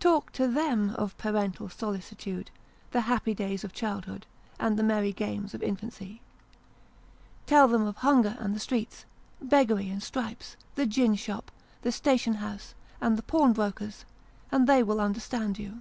[0.00, 2.50] Talk to them of parental solicitude,
[2.90, 4.26] the happy days of childhood,
[4.58, 6.20] and the merry games of infancy!
[7.46, 9.04] Tell them of hunger and the streets,
[9.40, 11.52] beggary and stripes, the gin shop,
[11.82, 14.04] the station house, and the pawnbroker's,
[14.50, 15.80] and they will understand you.